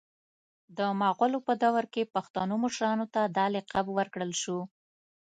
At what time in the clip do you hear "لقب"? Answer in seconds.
3.55-3.85